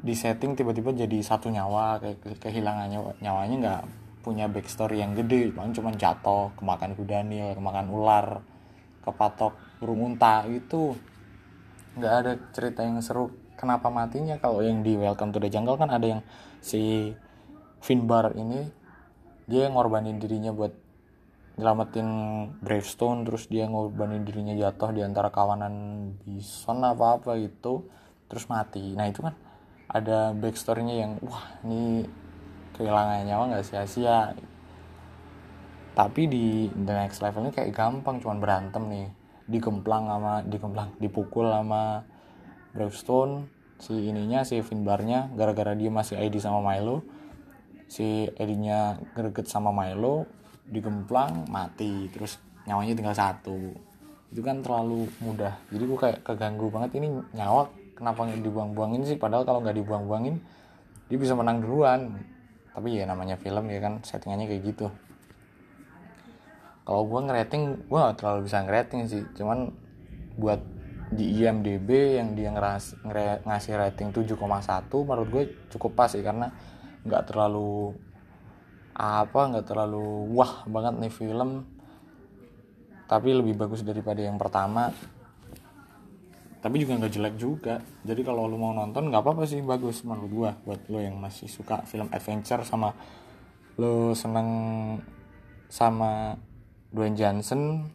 di 0.00 0.14
setting 0.16 0.56
tiba-tiba 0.56 0.96
jadi 0.96 1.18
satu 1.20 1.52
nyawa 1.52 2.00
kayak 2.00 2.40
kehilangan 2.40 2.88
nyawa 2.88 3.10
nyawanya 3.20 3.56
nggak 3.60 3.82
punya 4.20 4.48
backstory 4.48 5.00
yang 5.00 5.16
gede 5.16 5.52
paling 5.52 5.72
cuma 5.72 5.92
jatuh 5.92 6.52
kemakan 6.56 6.92
kudanil 6.96 7.52
kemakan 7.56 7.88
ular 7.92 8.26
kepatok 9.04 9.56
burung 9.80 10.12
unta 10.12 10.44
itu 10.44 10.92
nggak 11.96 12.12
ada 12.12 12.32
cerita 12.54 12.86
yang 12.86 13.00
seru. 13.02 13.32
Kenapa 13.58 13.92
matinya? 13.92 14.40
Kalau 14.40 14.64
yang 14.64 14.80
di 14.80 14.96
Welcome 14.96 15.36
to 15.36 15.38
the 15.42 15.52
Jungle 15.52 15.76
kan 15.76 15.92
ada 15.92 16.06
yang 16.06 16.20
si 16.64 17.12
Finbar 17.80 18.36
ini 18.36 18.68
dia 19.48 19.68
ngorbanin 19.68 20.20
dirinya 20.20 20.52
buat 20.52 20.72
nyelamatin 21.60 22.08
Bravestone 22.60 23.26
terus 23.28 23.52
dia 23.52 23.68
ngorbanin 23.68 24.24
dirinya 24.24 24.56
jatuh 24.56 24.96
di 24.96 25.04
antara 25.04 25.28
kawanan 25.28 26.08
bison 26.24 26.80
apa 26.80 27.20
apa 27.20 27.36
gitu 27.36 27.84
terus 28.32 28.48
mati. 28.48 28.96
Nah 28.96 29.08
itu 29.10 29.20
kan 29.20 29.36
ada 29.90 30.30
backstorynya 30.30 30.94
yang 30.94 31.12
wah 31.26 31.58
ini 31.66 32.06
kehilangan 32.78 33.26
nyawa 33.26 33.42
nggak 33.50 33.66
sia-sia. 33.66 34.32
Tapi 35.90 36.22
di 36.30 36.70
the 36.70 36.94
next 36.94 37.18
level 37.18 37.44
ini 37.44 37.52
kayak 37.52 37.74
gampang 37.74 38.22
cuman 38.22 38.38
berantem 38.38 38.82
nih. 38.86 39.08
Digemplang 39.50 40.06
sama 40.06 40.46
digemplang 40.46 40.94
dipukul 41.02 41.50
sama 41.50 42.06
Bravestone 42.70 43.50
si 43.82 44.06
ininya 44.06 44.46
si 44.46 44.62
Finbarnya 44.62 45.34
gara-gara 45.34 45.74
dia 45.74 45.90
masih 45.90 46.22
ID 46.22 46.38
sama 46.38 46.62
Milo. 46.62 47.02
Si 47.90 48.30
ID-nya 48.30 49.02
greget 49.18 49.50
sama 49.50 49.74
Milo 49.74 50.30
digemplang 50.70 51.50
mati. 51.50 52.06
Terus 52.14 52.38
nyawanya 52.70 52.94
tinggal 52.94 53.18
satu. 53.18 53.74
Itu 54.30 54.46
kan 54.46 54.62
terlalu 54.62 55.10
mudah. 55.18 55.58
Jadi 55.74 55.82
gue 55.82 55.98
kayak 55.98 56.18
keganggu 56.22 56.70
banget 56.70 57.02
ini 57.02 57.10
nyawa 57.34 57.66
kenapa 58.00 58.24
nggak 58.24 58.40
dibuang-buangin 58.40 59.04
sih? 59.04 59.20
Padahal 59.20 59.44
kalau 59.44 59.60
nggak 59.60 59.76
dibuang-buangin 59.76 60.40
dia 61.12 61.18
bisa 61.20 61.36
menang 61.36 61.60
duluan. 61.60 62.16
Tapi 62.72 62.96
ya 62.96 63.04
namanya 63.04 63.36
film 63.36 63.68
ya 63.68 63.78
kan 63.84 64.00
settingannya 64.00 64.48
kayak 64.48 64.62
gitu. 64.72 64.88
Kalau 66.88 67.04
gue 67.06 67.20
ngerating 67.22 67.86
gue 67.86 67.98
gak 68.00 68.18
terlalu 68.18 68.48
bisa 68.48 68.64
ngerating 68.64 69.04
sih. 69.04 69.22
Cuman 69.36 69.68
buat 70.40 70.64
di 71.10 71.42
IMDB 71.42 72.22
yang 72.22 72.38
dia 72.38 72.54
ngeras, 72.54 72.96
ngere, 73.04 73.44
ngasih 73.44 73.74
rating 73.76 74.14
7,1 74.14 74.38
menurut 74.88 75.28
gue 75.28 75.44
cukup 75.76 75.92
pas 75.92 76.08
sih. 76.08 76.24
Karena 76.24 76.48
nggak 77.04 77.28
terlalu 77.28 77.94
apa 78.96 79.40
nggak 79.54 79.66
terlalu 79.68 80.32
wah 80.32 80.64
banget 80.64 80.94
nih 81.04 81.12
film. 81.12 81.68
Tapi 83.10 83.28
lebih 83.34 83.58
bagus 83.58 83.82
daripada 83.82 84.22
yang 84.22 84.38
pertama 84.38 84.94
tapi 86.60 86.76
juga 86.84 87.00
nggak 87.00 87.12
jelek 87.12 87.34
juga. 87.40 87.80
Jadi 88.04 88.20
kalau 88.20 88.44
lu 88.44 88.60
mau 88.60 88.76
nonton 88.76 89.08
nggak 89.08 89.24
apa-apa 89.24 89.48
sih 89.48 89.64
bagus 89.64 90.04
menurut 90.04 90.30
gua 90.30 90.50
buat 90.64 90.80
lo 90.92 91.00
yang 91.00 91.16
masih 91.16 91.48
suka 91.48 91.80
film 91.88 92.12
adventure 92.12 92.60
sama 92.68 92.92
lo 93.80 94.12
seneng 94.12 94.48
sama 95.72 96.36
Dwayne 96.92 97.16
Johnson. 97.16 97.88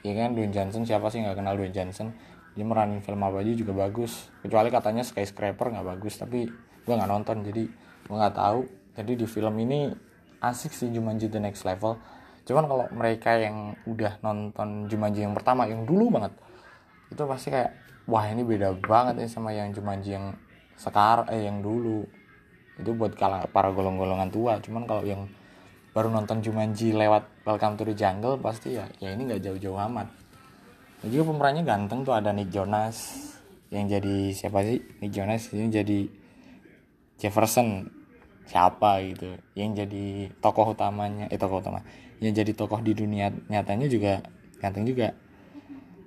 Ya 0.00 0.16
kan 0.16 0.32
Dwayne 0.32 0.52
Johnson 0.52 0.88
siapa 0.88 1.12
sih 1.12 1.20
nggak 1.20 1.36
kenal 1.36 1.60
Dwayne 1.60 1.76
Johnson? 1.76 2.16
Dia 2.56 2.64
meranin 2.64 3.04
film 3.04 3.20
apa 3.20 3.44
aja 3.44 3.52
juga 3.52 3.76
bagus. 3.76 4.32
Kecuali 4.40 4.72
katanya 4.72 5.04
skyscraper 5.04 5.76
nggak 5.76 5.86
bagus 5.96 6.16
tapi 6.16 6.48
gua 6.88 6.96
nggak 6.96 7.10
nonton 7.12 7.36
jadi 7.44 7.68
gua 8.08 8.16
nggak 8.26 8.36
tahu. 8.40 8.60
Jadi 8.96 9.12
di 9.12 9.26
film 9.28 9.54
ini 9.60 9.92
asik 10.40 10.72
sih 10.72 10.88
Jumanji 10.88 11.28
The 11.28 11.36
Next 11.36 11.68
Level. 11.68 12.00
Cuman 12.48 12.64
kalau 12.64 12.86
mereka 12.96 13.36
yang 13.36 13.76
udah 13.84 14.24
nonton 14.24 14.88
Jumanji 14.88 15.20
yang 15.20 15.36
pertama 15.36 15.68
yang 15.68 15.84
dulu 15.84 16.08
banget 16.08 16.32
itu 17.06 17.22
pasti 17.22 17.48
kayak 17.54 17.85
wah 18.06 18.24
ini 18.30 18.46
beda 18.46 18.78
banget 18.78 19.18
nih 19.18 19.30
sama 19.30 19.50
yang 19.50 19.74
Jumanji 19.74 20.14
yang 20.14 20.38
sekarang 20.78 21.26
eh 21.30 21.46
yang 21.46 21.60
dulu. 21.60 22.06
Itu 22.76 22.94
buat 22.94 23.18
kalau 23.18 23.42
para 23.50 23.72
golong-golongan 23.74 24.30
tua. 24.30 24.62
Cuman 24.62 24.86
kalau 24.86 25.02
yang 25.02 25.26
baru 25.90 26.12
nonton 26.12 26.44
Jumanji 26.44 26.94
lewat 26.94 27.26
Welcome 27.42 27.80
to 27.80 27.84
the 27.88 27.94
Jungle 27.96 28.36
pasti 28.38 28.76
ya 28.76 28.84
ya 29.02 29.10
ini 29.10 29.26
nggak 29.26 29.42
jauh-jauh 29.42 29.78
amat. 29.90 30.08
Dan 31.02 31.08
juga 31.12 31.34
pemerannya 31.34 31.62
ganteng 31.66 32.06
tuh 32.06 32.14
ada 32.14 32.30
Nick 32.32 32.52
Jonas 32.54 33.16
yang 33.68 33.90
jadi 33.90 34.30
siapa 34.32 34.62
sih? 34.62 34.78
Nick 35.02 35.12
Jonas 35.12 35.50
ini 35.50 35.66
jadi 35.68 35.98
Jefferson. 37.18 37.90
Siapa 38.46 39.02
gitu. 39.02 39.34
Yang 39.58 39.70
jadi 39.82 40.04
tokoh 40.38 40.70
utamanya 40.70 41.26
eh 41.26 41.40
tokoh 41.40 41.58
utama. 41.58 41.82
Yang 42.22 42.44
jadi 42.46 42.52
tokoh 42.54 42.78
di 42.78 42.94
dunia 42.94 43.34
nyatanya 43.50 43.90
juga 43.90 44.22
ganteng 44.62 44.86
juga 44.86 45.12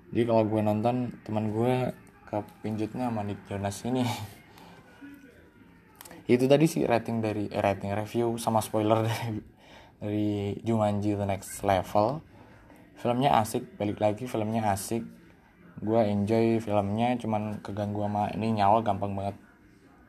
jadi 0.10 0.25
kalau 0.25 0.44
gue 0.50 0.62
nonton 0.66 1.13
teman 1.22 1.54
gue 1.54 1.94
kepinjutnya 2.25 3.13
sama 3.13 3.22
Nick 3.22 3.46
Jonas 3.46 3.78
ini. 3.86 4.01
Itu 6.30 6.50
tadi 6.50 6.66
sih 6.66 6.86
rating 6.86 7.22
dari 7.22 7.46
eh, 7.50 7.62
rating 7.62 7.94
review 7.94 8.38
sama 8.42 8.62
spoiler 8.62 9.01
dari 9.10 9.42
dari 10.01 10.30
Jumanji 10.66 11.13
The 11.13 11.30
Next 11.30 11.62
Level. 11.62 12.25
Filmnya 12.98 13.38
asik 13.38 13.78
balik 13.78 14.01
lagi 14.01 14.25
filmnya 14.25 14.74
asik. 14.74 15.06
Gue 15.80 16.01
enjoy 16.10 16.58
filmnya 16.58 17.13
cuman 17.22 17.62
keganggu 17.62 18.10
sama 18.10 18.34
ini 18.34 18.58
nyawa 18.58 18.82
gampang 18.82 19.13
banget 19.13 19.38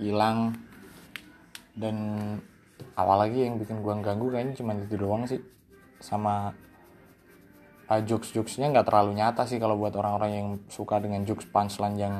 hilang. 0.01 0.57
Dan 1.77 1.97
awal 2.97 3.29
lagi 3.29 3.45
yang 3.45 3.61
bikin 3.61 3.85
gue 3.85 3.95
ganggu 4.01 4.33
kayaknya 4.33 4.57
cuma 4.57 4.73
itu 4.81 4.97
doang 4.97 5.29
sih. 5.29 5.45
Sama 6.01 6.57
uh, 7.91 8.03
jokes-jokesnya 8.07 8.71
nggak 8.71 8.87
terlalu 8.87 9.19
nyata 9.19 9.43
sih 9.45 9.59
kalau 9.59 9.75
buat 9.75 9.93
orang-orang 9.99 10.31
yang 10.31 10.49
suka 10.71 11.03
dengan 11.03 11.27
jokes 11.27 11.51
punchline 11.51 11.99
yang 11.99 12.17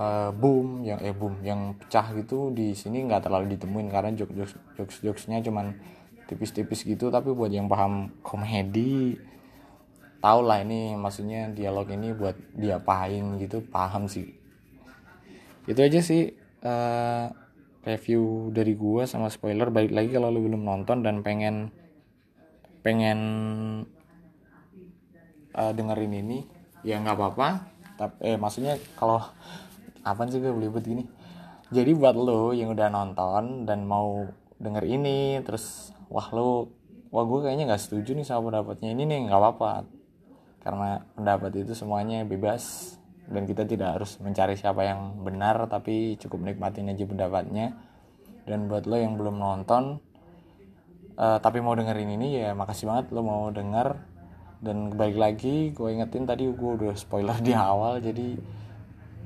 uh, 0.00 0.32
boom 0.32 0.80
yang 0.82 0.98
eh 1.04 1.12
boom 1.12 1.44
yang 1.44 1.76
pecah 1.76 2.16
gitu 2.16 2.48
di 2.50 2.72
sini 2.72 3.04
nggak 3.04 3.28
terlalu 3.28 3.54
ditemuin 3.54 3.88
karena 3.92 4.10
jokes 4.16 4.56
jokes 4.80 4.96
jokesnya 5.04 5.44
cuman 5.44 5.76
tipis-tipis 6.24 6.86
gitu. 6.88 7.12
Tapi 7.12 7.34
buat 7.36 7.52
yang 7.52 7.68
paham 7.68 8.14
komedi 8.24 9.20
tau 10.20 10.44
lah 10.44 10.60
ini 10.60 10.96
maksudnya 11.00 11.48
dialog 11.48 11.88
ini 11.92 12.12
buat 12.12 12.36
diapain 12.56 13.36
gitu 13.40 13.60
paham 13.68 14.08
sih. 14.08 14.32
Itu 15.68 15.80
aja 15.84 16.00
sih 16.00 16.32
uh, 16.64 17.26
review 17.84 18.54
dari 18.54 18.72
gua 18.76 19.04
sama 19.04 19.28
spoiler. 19.28 19.68
Balik 19.68 19.92
lagi 19.92 20.10
kalau 20.14 20.32
lu 20.32 20.46
belum 20.48 20.62
nonton 20.64 21.04
dan 21.04 21.20
pengen 21.20 21.72
pengen 22.80 23.20
uh, 25.54 25.72
dengerin 25.74 26.14
ini 26.22 26.38
ya 26.86 27.00
nggak 27.00 27.16
apa-apa. 27.16 27.48
Tapi 28.00 28.14
eh 28.24 28.36
maksudnya 28.40 28.80
kalau 28.96 29.20
apa 30.00 30.20
sih 30.28 30.40
gue 30.40 30.52
belibet 30.52 30.84
gini? 30.84 31.04
Jadi 31.70 31.90
buat 31.94 32.16
lo 32.18 32.50
yang 32.50 32.74
udah 32.74 32.88
nonton 32.90 33.68
dan 33.68 33.86
mau 33.86 34.26
denger 34.60 34.84
ini 34.84 35.38
terus 35.46 35.94
wah 36.10 36.26
lo 36.34 36.74
wah 37.14 37.24
gue 37.24 37.46
kayaknya 37.46 37.70
nggak 37.70 37.82
setuju 37.82 38.16
nih 38.18 38.26
sama 38.26 38.50
pendapatnya 38.50 38.90
ini 38.94 39.02
nih 39.06 39.18
nggak 39.30 39.40
apa-apa. 39.40 39.72
Karena 40.60 41.00
pendapat 41.16 41.50
itu 41.56 41.72
semuanya 41.72 42.26
bebas 42.26 42.96
dan 43.30 43.46
kita 43.46 43.62
tidak 43.62 44.00
harus 44.00 44.18
mencari 44.18 44.58
siapa 44.58 44.82
yang 44.82 45.22
benar 45.22 45.70
tapi 45.70 46.18
cukup 46.18 46.42
nikmatin 46.42 46.90
aja 46.90 47.04
pendapatnya. 47.06 47.76
Dan 48.48 48.66
buat 48.66 48.88
lo 48.88 48.96
yang 48.98 49.14
belum 49.20 49.36
nonton 49.38 50.00
uh, 51.20 51.38
tapi 51.38 51.60
mau 51.60 51.76
dengerin 51.76 52.16
ini 52.16 52.40
ya 52.40 52.56
makasih 52.56 52.88
banget 52.88 53.12
lo 53.12 53.20
mau 53.20 53.52
denger 53.52 54.09
dan 54.60 54.92
balik 54.92 55.16
lagi 55.16 55.72
gue 55.72 55.88
ingetin 55.88 56.28
tadi 56.28 56.44
gue 56.44 56.70
udah 56.76 56.92
spoiler 56.92 57.36
di 57.40 57.56
awal 57.56 57.96
jadi 58.00 58.36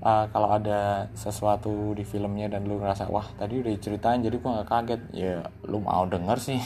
uh, 0.04 0.24
kalau 0.28 0.48
ada 0.52 1.08
sesuatu 1.16 1.96
di 1.96 2.04
filmnya 2.04 2.52
dan 2.52 2.68
lu 2.68 2.76
ngerasa 2.78 3.08
wah 3.08 3.24
tadi 3.40 3.64
udah 3.64 3.72
ceritain 3.80 4.20
jadi 4.20 4.36
gue 4.36 4.50
nggak 4.50 4.68
kaget. 4.68 5.02
Ya 5.16 5.48
lu 5.64 5.80
mau 5.80 6.04
denger 6.04 6.38
sih. 6.38 6.60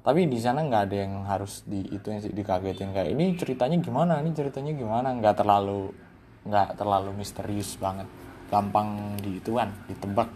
Tapi 0.00 0.26
di 0.26 0.38
sana 0.40 0.64
nggak 0.66 0.82
ada 0.90 0.96
yang 0.96 1.14
harus 1.28 1.62
di 1.64 1.86
itu 1.86 2.10
yang 2.10 2.20
sih 2.20 2.34
dikagetin. 2.34 2.90
Kayak 2.90 3.14
ini 3.14 3.38
ceritanya 3.38 3.78
gimana? 3.78 4.18
Ini 4.18 4.30
ceritanya 4.34 4.72
gimana? 4.74 5.14
Nggak 5.14 5.44
terlalu 5.44 5.94
nggak 6.44 6.76
terlalu 6.76 7.10
misterius 7.14 7.78
banget. 7.78 8.10
Gampang 8.50 9.14
di 9.22 9.38
ituan 9.38 9.70
ditebak. 9.86 10.28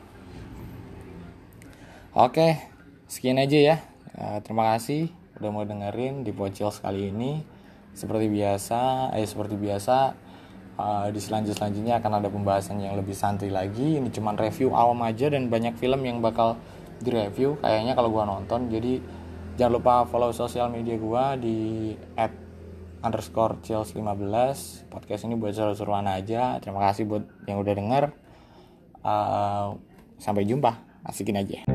Oke 2.14 2.70
sekian 3.10 3.42
aja 3.42 3.58
ya. 3.58 3.76
Uh, 4.14 4.38
terima 4.46 4.78
kasih 4.78 5.23
udah 5.40 5.50
mau 5.50 5.64
dengerin 5.66 6.22
di 6.22 6.30
bocil 6.30 6.70
sekali 6.70 7.10
ini 7.10 7.42
seperti 7.94 8.26
biasa 8.26 9.10
eh 9.14 9.26
seperti 9.26 9.54
biasa 9.54 9.96
uh, 10.78 11.06
di 11.10 11.20
selanjut 11.22 11.54
selanjutnya 11.54 12.02
akan 12.02 12.12
ada 12.22 12.28
pembahasan 12.30 12.82
yang 12.82 12.98
lebih 12.98 13.14
santai 13.14 13.50
lagi. 13.50 13.98
Ini 13.98 14.08
cuman 14.10 14.34
review 14.38 14.74
awam 14.74 15.02
aja 15.06 15.30
dan 15.30 15.48
banyak 15.50 15.78
film 15.78 16.02
yang 16.02 16.18
bakal 16.18 16.58
direview 17.02 17.58
kayaknya 17.62 17.94
kalau 17.94 18.10
gua 18.10 18.24
nonton. 18.26 18.70
Jadi 18.70 19.02
jangan 19.58 19.72
lupa 19.78 19.94
follow 20.06 20.34
sosial 20.34 20.70
media 20.70 20.98
gua 20.98 21.38
di 21.38 21.92
at 22.18 22.34
underscore 23.04 23.60
chills 23.60 23.92
15 23.92 24.88
podcast 24.88 25.28
ini 25.28 25.36
buat 25.36 25.54
seru-seruan 25.54 26.08
aja. 26.08 26.58
Terima 26.58 26.82
kasih 26.90 27.04
buat 27.06 27.24
yang 27.46 27.60
udah 27.60 27.74
denger. 27.74 28.04
Uh, 29.04 29.76
sampai 30.16 30.48
jumpa. 30.48 30.80
Asikin 31.04 31.36
aja 31.36 31.73